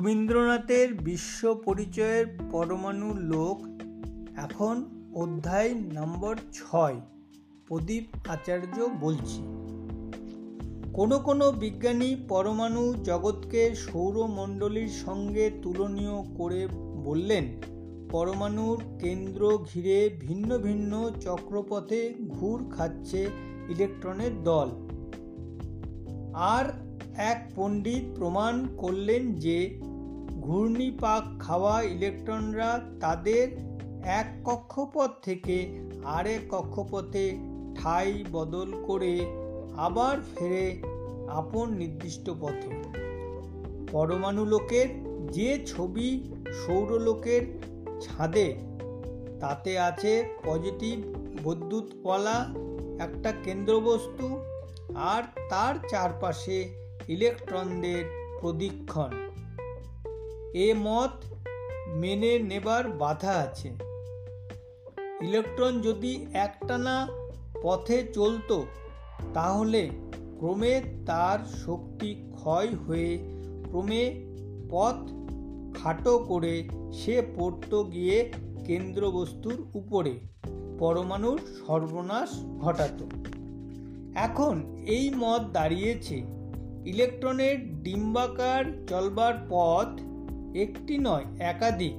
[0.00, 3.56] রবীন্দ্রনাথের বিশ্ব পরিচয়ের পরমাণু লোক
[4.36, 4.74] এখন
[5.14, 6.96] অধ্যায় নম্বর ছয়,
[7.66, 9.40] প্রদীপ আচার্য বলছি।
[10.94, 16.68] কোনো কোনো বিজ্ঞানী পরমাণু জগৎকে সৌরমণ্ডলীর সঙ্গে তুলনীয় করে
[17.04, 17.44] বললেন,
[18.10, 19.42] পরমাণুর কেন্দ্র
[19.74, 23.20] ঘিরে ভিন্ন ভিন্ন চক্রপথে ঘুর খাচ্ছে
[23.68, 24.68] ইলেকট্রনের দল।
[26.34, 26.66] আর
[27.32, 29.58] এক পণ্ডিত প্রমাণ করলেন যে
[30.50, 33.48] ঘূর্ণিপাক খাওয়া ইলেকট্রনরা তাদের
[34.04, 35.56] এক কক্ষপথ থেকে
[36.04, 37.36] আরেক কক্ষপথে
[37.76, 39.20] ঠাই বদল করে
[39.76, 40.82] আবার ফেরে
[41.28, 42.70] আপন নির্দিষ্ট পথে।
[43.92, 44.88] পরমাণু লোকের
[45.32, 46.08] যে ছবি
[46.66, 47.42] সৌরলোকের
[48.00, 48.56] ছাদে,
[49.40, 50.12] তাতে আছে
[50.46, 50.96] পজিটিভ
[51.44, 52.54] বৈদ্যুৎওয়ালা
[52.98, 54.26] একটা কেন্দ্রবস্তু
[54.94, 56.58] আর তার চারপাশে
[57.08, 58.02] ইলেকট্রনদের
[58.40, 59.29] প্রদীক্ষণ।
[60.54, 61.24] এ মত
[61.88, 63.68] মেনে নেবার বাধা আছে।
[65.22, 67.08] ইলেকট্রন যদি একটানা
[67.62, 68.66] পথে চলতো,
[69.34, 69.90] তাহলে
[70.38, 73.18] ক্রমে তার শক্তি ক্ষয় হয়ে
[73.70, 74.26] ক্রমে
[74.70, 74.94] পথ
[75.78, 78.32] খাটো করে সে পড়ত গিয়ে
[78.66, 80.20] কেন্দ্রবস্তুর উপরে।
[80.78, 83.02] পরমাণুর সর্বনাশ ঘটাত।
[84.14, 86.16] এখন এই মত দাঁড়িয়েছে।
[86.86, 90.09] ইলেকট্রনের ডিম্বাকার চলবার পথ
[90.54, 91.92] একটি নয়, একাধিক।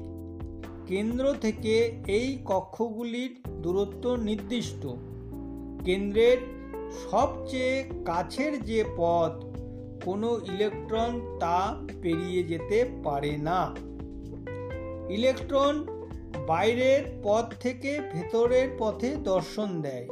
[0.88, 4.88] কেন্দ্র থেকে এই কক্ষগুলির দূরত্ব নির্দিষ্ট।
[5.86, 6.38] কেন্দ্রের
[7.12, 9.46] সবচেয়ে কাছের যে পথ,
[10.06, 13.76] কোনো ইলেকট্রন তা পেরিয়ে যেতে পারে না।
[15.10, 15.86] ইলেকট্রন
[16.48, 20.08] বাইরের পথ থেকে ভেতরের পথে দর্শন দেয়,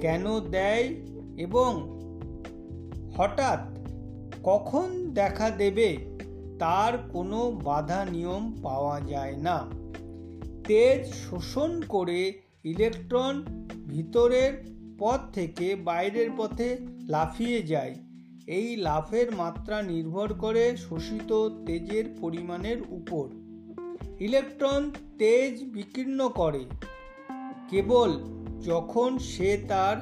[0.00, 0.94] কেন দেয়
[1.36, 1.98] এবং
[3.16, 3.78] হঠাৎ
[4.44, 6.11] কখন দেখা দেবে?
[6.62, 9.68] তার কোনো বাধা নিয়ম পাওয়া যায় না।
[10.66, 13.44] তেজ শোষণ করে ইলেকট্রন
[13.88, 14.64] ভিতরের
[14.98, 16.76] পথ থেকে বাইরের পথে
[17.08, 17.94] লাফিয়ে যায়।
[18.46, 23.28] এই লাফের মাত্রা নির্ভর করে শোষিত তেজের পরিমাণের উপর।
[24.20, 26.64] ইলেকট্রন তেজ বিকীর্ণ করে।
[27.70, 28.10] কেবল
[28.60, 29.96] যখন সে তার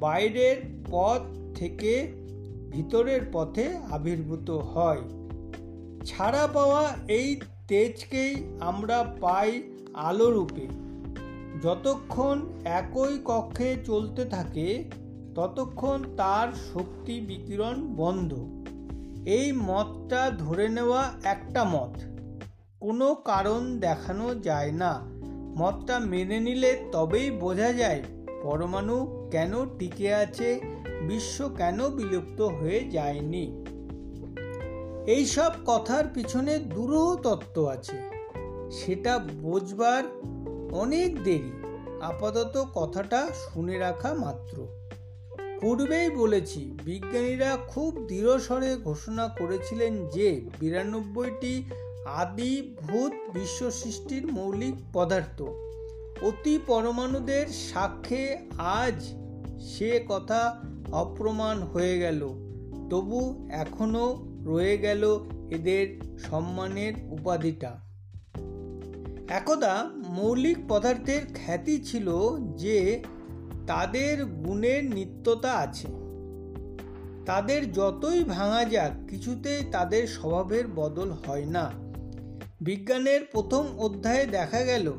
[0.00, 0.56] বাইরের
[0.90, 1.20] পথ
[1.54, 2.12] থেকে
[2.70, 5.25] ভিতরের পথে আবির্ভূত হয়।
[6.06, 9.62] ছাড়া পাওয়া এই তেজকেই আমরা পাই
[9.94, 10.66] আলোরূপে।
[11.62, 14.84] যতক্ষণ একই কক্ষে চলতে থাকে,
[15.34, 18.32] ততক্ষণ তার শক্তি বিকিরণ বন্ধ।
[19.28, 21.98] এই মতটা ধরে নেওয়া একটা মত।
[22.80, 25.00] কোনো কারণ দেখানো যায় না।
[25.58, 28.02] মতটা মেনে নিলে তবেই বোঝা যায়
[28.42, 30.60] পরমাণু কেন টিকে আছে,
[31.08, 33.65] বিশ্ব কেন বিলুপ্ত হয়ে যায়নি।
[35.06, 37.96] এইসব কথার পিছনে দূরহ তত্ত্ব আছে।
[38.70, 40.04] সেটা বোঝবার
[40.72, 41.52] অনেক দেরি,
[42.00, 44.66] আপাতত কথাটা শুনে রাখা মাত্র।
[45.60, 51.64] পূর্বেই বলেছি, বিজ্ঞানীরা খুব দৃঢ়স্বরে ঘোষণা করেছিলেন যে বিরানব্বইটি
[52.06, 55.42] আদি ভূত বিশ্ব সৃষ্টির মৌলিক পদার্থ
[56.22, 59.02] অতি পরমাণুদের সাক্ষ্যে আজ
[59.60, 60.62] সে কথা
[60.92, 62.20] অপ্রমাণ হয়ে গেল।
[62.90, 65.18] তবু এখনও রয়ে গেল
[65.50, 67.78] এদের সম্মানের উপাধিটা।
[69.28, 72.12] একদা মৌলিক পদার্থের খ্যাতি ছিল
[72.56, 73.02] যে
[73.66, 75.88] তাদের গুণের নিত্যতা আছে।
[77.26, 81.70] তাদের যতই ভাঙা যাক, কিছুতেই তাদের স্বভাবের বদল হয় না।
[82.60, 84.92] বিজ্ঞানের প্রথম অধ্যায়ে দেখা গেল,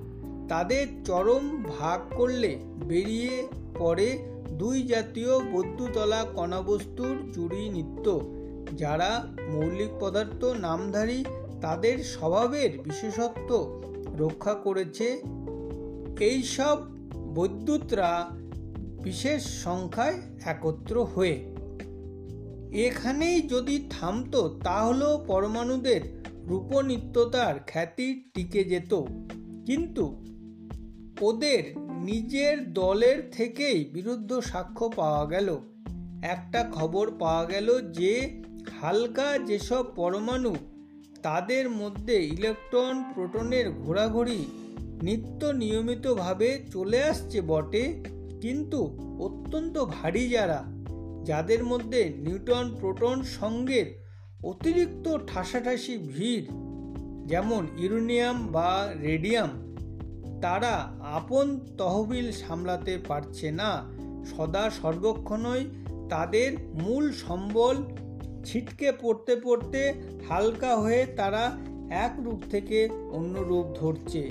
[0.49, 2.57] তাদের চরম ভাগ করলে
[2.87, 3.47] বেরিয়ে
[3.79, 4.19] পড়ে
[4.49, 8.36] দুই জাতীয় বদ্যুতলা কণাবস্তুর জুড়ি নিত্য।
[8.75, 11.23] যারা মৌলিক পদার্থ নামধারী,
[11.61, 13.83] তাদের স্বভাবের বিশেষত্ব
[14.17, 15.21] রক্ষা করেছে।
[16.19, 16.77] এইসব
[17.33, 18.27] বৈদ্যুতরা
[19.03, 21.55] বিশেষ সংখ্যায় একত্র হয়ে।
[22.73, 28.93] এখানেই যদি থামতো, তাহলেও পরমাণুদের রূপনিত্যতার খ্যাতি টিকে যেত।
[29.65, 30.25] কিন্তু
[31.21, 35.57] ওদের নিজের দলের থেকেই বিরুদ্ধ সাক্ষ্য পাওয়া গেল।
[36.23, 38.43] একটা খবর পাওয়া গেল যে
[38.81, 40.53] হালকা যেসব পরমাণু,
[41.21, 44.41] তাদের মধ্যে ইলেকট্রন প্রোটনের ঘোরাঘুরি
[45.03, 47.83] নিত্য নিয়মিতভাবে চলে আসছে বটে,
[48.41, 48.79] কিন্তু
[49.19, 50.59] অত্যন্ত ভারী যারা,
[51.23, 53.87] যাদের মধ্যে নিউটন প্রোটন সঙ্গের
[54.43, 56.45] অতিরিক্ত ঠাসাঠাসি ভিড়,
[57.25, 58.71] যেমন ইউরেনিয়াম বা
[59.01, 59.51] রেডিয়াম,
[60.41, 61.47] তারা আপন
[61.77, 63.71] তহবিল সামলাতে পারছে না,
[64.31, 65.63] সদা সর্বক্ষণই
[66.09, 66.49] তাদের
[66.83, 67.75] মূল সম্বল
[68.47, 69.93] ছিটকে পড়তে পড়তে
[70.29, 71.43] হালকা হয়ে তারা
[71.89, 74.29] এক রূপ থেকে অন্য রূপ ধরছে।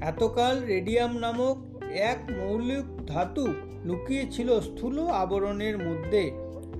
[0.00, 1.56] এতকাল রেডিয়াম নামক
[1.90, 3.46] এক মৌলিক ধাতু
[3.84, 6.30] লুকিয়ে ছিল স্থূল আবরণের মধ্যে।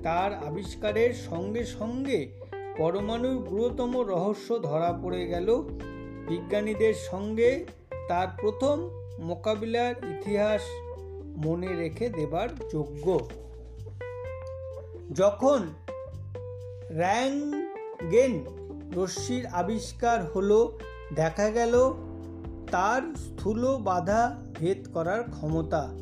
[0.03, 2.19] তার আবিষ্কারের সঙ্গে সঙ্গে
[2.77, 5.47] পরমাণুর গুরুতম রহস্য ধরা পড়ে গেল।
[6.29, 7.65] বিজ্ঞানীদের সঙ্গে
[8.09, 8.77] তার প্রথম
[9.19, 10.61] মোকাবিলার ইতিহাস
[11.45, 13.05] মনে রেখে দেবার যোগ্য।
[15.13, 15.59] যখন
[16.89, 18.45] র্যাঙ্গেন
[18.95, 20.77] রশ্মির আবিষ্কার হলো,
[21.15, 21.93] দেখা গেল
[22.71, 25.93] তার স্থূল বাধা ভেদ করার ক্ষমতা।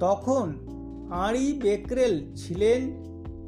[0.00, 0.54] তখন
[1.10, 2.80] আঁড়ি বেকরেল ছিলেন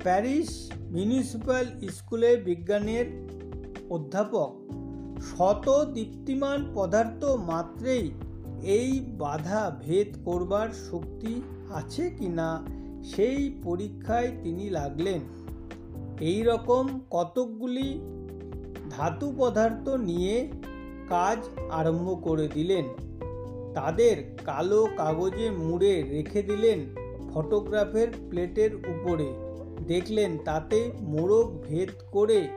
[0.03, 3.06] প্যারিস মিউনিসিপ্যাল স্কুলে বিজ্ঞানের
[3.91, 4.50] অধ্যাপক।
[5.23, 8.11] শত দীপ্তিমান পদার্থ মাত্রেই
[8.62, 12.67] এই বাধা ভেদ করবার শক্তি আছে কি না
[13.05, 15.20] সেই পরীক্ষায় তিনি লাগলেন।
[16.20, 18.00] এই রকম কতকগুলি
[18.91, 20.49] ধাতু পদার্থ নিয়ে
[21.09, 21.38] কাজ
[21.70, 22.85] আরম্ভ করে দিলেন।
[23.75, 26.94] তাদের কালো কাগজে মুড়ে রেখে দিলেন
[27.35, 29.32] ফটোগ্রাফের প্লেটের উপরে।
[29.87, 32.49] দেখলেন, তাতে মোড়ক ভেদ করে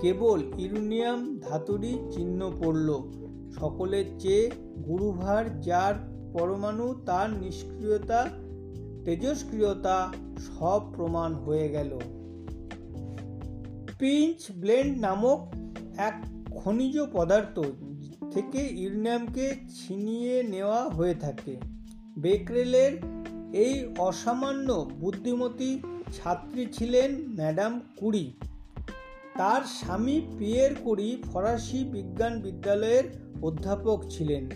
[0.00, 3.02] কেবল ইউরেনিয়াম ধাতুরই চিহ্ন পড়ল।
[3.60, 4.50] সকলের চেয়ে
[4.86, 5.94] গুরুভার যার
[6.32, 8.28] পরমাণু, তার নিষ্ক্রিয়তা,
[9.04, 11.98] তেজস্ক্রিয়তা সব প্রমাণ হয়ে গেল।
[13.98, 15.54] পিঞ্চ ব্লেন্ড নামক
[15.96, 16.24] এক
[16.56, 17.60] খনিজ পদার্থ
[18.30, 21.56] থেকে ইউরেনিয়ামকে ছিনিয়ে নেওয়া হয়ে থাকে।
[22.18, 22.92] বেকরেলের
[23.52, 25.78] এই অসামান্য বুদ্ধিমতী
[26.12, 28.32] ছাত্রী ছিলেন ম্যাডাম কুরি।
[29.36, 33.04] তার স্বামী পিয়ের কুরি ফরাসি বিজ্ঞান বিদ্যালয়ের
[33.42, 34.48] অধ্যাপক ছিলেন।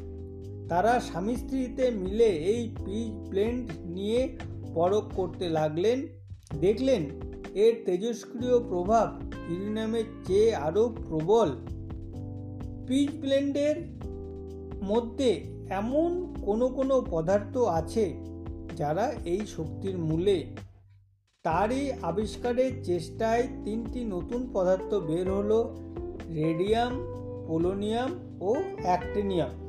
[0.69, 4.39] তারা স্বামী স্ত্রীতে মিলে এই পিচ ব্লেন্ড নিয়ে
[4.75, 6.07] পরখ করতে লাগলেন।
[6.61, 7.03] দেখলেন,
[7.55, 11.51] এর তেজস্ক্রিয় প্রভাব ইউরেনিয়ামের চেয়ে আরও প্রবল।
[12.87, 13.77] পিচ ব্লেন্ডের
[14.83, 18.15] মধ্যে এমন কোনো কোনো পদার্থ আছে
[18.77, 20.45] যারা এই শক্তির মূলে?
[21.43, 25.77] তারই আবিষ্কারের চেষ্টায় তিনটি নতুন পদার্থ বের হলো,
[26.35, 26.93] রেডিয়াম,
[27.49, 29.63] পোলোনিয়াম ও অ্যাক্টিনিয়াম।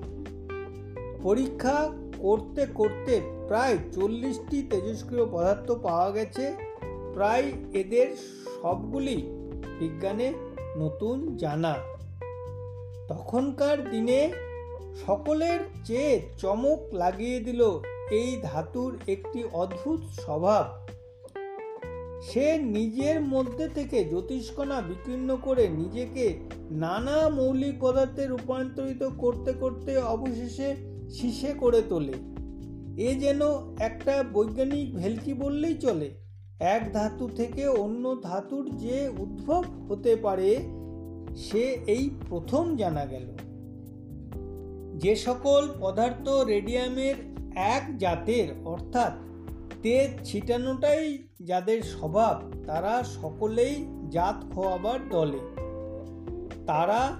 [1.24, 6.54] পরীক্ষা করতে করতে প্রায় চল্লিশটি তেজস্ক্রিয় পদার্থ পাওয়া গেছে।
[7.14, 7.44] প্রায়
[7.74, 8.16] এদের
[8.62, 9.43] সবগুলি
[9.84, 10.34] বিজ্ঞানে
[10.78, 11.76] নতুন জানা।
[13.08, 14.32] তখনকার দিনে
[15.06, 17.62] সকলের চেয়ে চমক লাগিয়ে দিল
[18.12, 20.66] এই ধাতুর একটি অদ্ভুত স্বভাব।
[22.22, 26.40] সে নিজের মধ্যে থেকে জ্যোতিষ্কণা বিকীর্ণ করে নিজেকে
[26.72, 30.76] নানা মৌলিক পদার্থে রূপান্তরিত করতে করতে অবশেষে
[31.10, 32.14] শীষে করে তোলে।
[33.04, 33.42] এ যেন
[33.80, 36.23] একটা বৈজ্ঞানিক ভেলকি বললেই চলে।
[36.60, 40.56] এক ধাতু থেকে অন্য ধাতুর যে উদ্ভব হতে পারে,
[41.36, 43.28] সে এই প্রথম জানা গেল।
[45.00, 47.16] যে সকল পদার্থ রেডিয়ামের
[47.56, 49.14] এক জাতের, অর্থাৎ
[49.82, 55.40] তেজ ছিটানোটাই যাদের স্বভাব, তারা সকলেই জাত খোয়াবার দলে।
[56.66, 57.20] তারা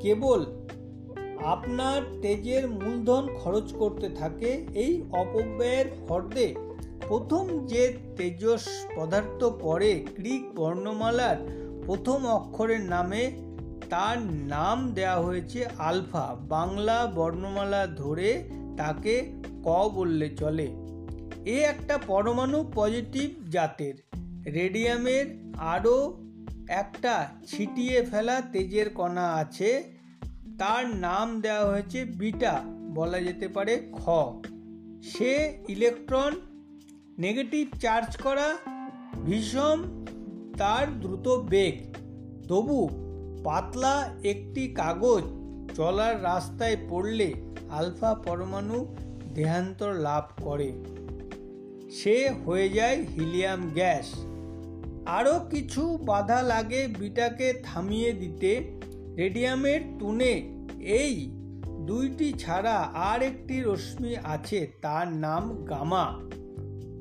[0.00, 0.46] কেবল
[1.44, 6.54] আপনার তেজের মূলধন খরচ করতে থাকে, এই অপব্যয়ের ফর্দে
[7.08, 11.36] প্রথম যে তেজস পদার্থ পড়ে গ্রিক বর্ণমালার
[11.86, 13.32] প্রথম অক্ষরের নামে,
[13.90, 19.32] তার নাম দেয়া হয়েছে আলফা। বাংলা বর্ণমালা ধরে তাকে
[19.64, 20.66] ক বললে চলে।
[21.44, 23.94] এ একটা পরমাণু পজিটিভ জাতের।
[24.52, 26.16] রেডিয়ামের আরও
[26.68, 29.82] একটা ছিটিয়ে ফেলা তেজের কণা আছে।
[30.58, 32.60] তার নাম দেওয়া হয়েছে বিটা,
[32.94, 34.08] বলা যেতে পারে খ।
[35.02, 36.32] সে ইলেকট্রন
[37.18, 38.56] নেগেটিভ চার্জ করা
[39.24, 40.06] ভীষণ,
[40.58, 41.74] তার দ্রুত বেগ।
[42.48, 42.88] তবু
[43.44, 45.22] পাতলা একটি কাগজ
[45.76, 47.34] চলার রাস্তায় পড়লে
[47.70, 48.94] আলফা পরমাণু
[49.34, 50.72] দেহান্তর লাভ করে।
[51.90, 54.06] সে হয়ে যায় হিলিয়াম গ্যাস।
[55.06, 58.80] আরও কিছু বাধা লাগে বিটাকে থামিয়ে দিতে।
[59.16, 60.32] রেডিয়ামের তুনে
[60.80, 61.30] এই
[61.80, 66.20] দুইটি ছাড়া আর একটি রশ্মি আছে, তার নাম গামা।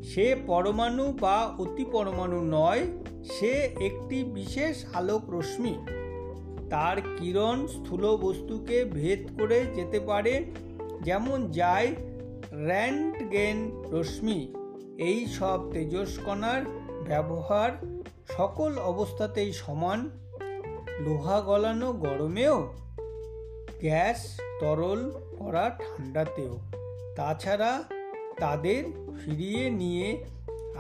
[0.04, 2.84] সে পরমাণু বা অতি পরমাণু নয়,
[3.24, 3.52] সে
[3.88, 5.76] একটি বিশেষ আলোক রশ্মি।
[6.70, 10.46] তার কিরণ স্থূল বস্তুকে ভেদ করে যেতে পারে,
[11.02, 11.96] যেমন যায়
[12.52, 13.58] র্যান্টগেন
[13.92, 14.54] রশ্মি।
[15.00, 16.62] এই সব তেজস্কণার
[17.08, 17.72] ব্যবহার
[18.38, 20.10] সকল অবস্থাতেই সমান।
[21.00, 22.74] লোহা গলানো গরমেও,
[23.82, 26.58] গ্যাস তরল করা ঠান্ডাতেও।
[27.16, 27.84] তাছাড়া
[28.40, 28.84] তাদের
[29.20, 30.24] ফিরিয়ে নিয়ে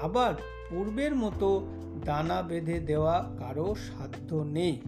[0.02, 0.34] আবার
[0.70, 1.68] পূর্বের মতো
[2.06, 4.82] দানা বেঁধে দেওয়া কারও সাধ্য নেই।